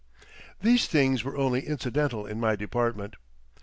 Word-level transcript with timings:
These 0.59 0.87
things 0.87 1.23
were 1.23 1.37
only 1.37 1.63
incidental 1.67 2.25
in 2.25 2.39
my 2.39 2.55
department. 2.55 3.13